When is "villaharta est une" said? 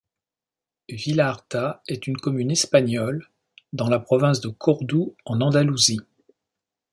0.89-2.17